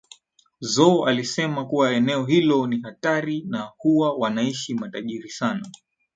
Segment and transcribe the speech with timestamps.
[0.59, 5.69] Zo alisema kuwa eneo hilo ni hatari na huwa wanaishi matajiri sana